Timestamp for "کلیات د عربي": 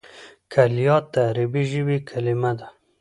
0.53-1.63